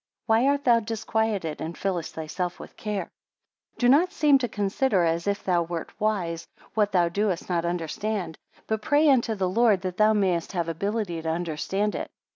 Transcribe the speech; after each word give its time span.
Why 0.25 0.47
art 0.47 0.63
thou 0.63 0.79
disquieted, 0.79 1.61
and 1.61 1.77
fillest 1.77 2.15
thyself 2.15 2.59
with 2.59 2.75
care? 2.75 3.03
19 3.73 3.77
Do 3.77 3.87
not 3.89 4.11
seem 4.11 4.39
to 4.39 4.47
consider, 4.47 5.03
as 5.03 5.27
if 5.27 5.43
thou 5.43 5.61
wert 5.61 5.91
wise, 6.01 6.47
what 6.73 6.91
thou 6.91 7.07
doest 7.07 7.49
not 7.49 7.65
understand, 7.65 8.39
but 8.65 8.81
pray 8.81 9.07
unto 9.11 9.35
the 9.35 9.47
Lord, 9.47 9.81
that 9.81 9.97
thou 9.97 10.13
mayest 10.13 10.53
have 10.53 10.67
ability 10.67 11.21
to 11.21 11.29
understand 11.29 11.93
it. 11.93 12.09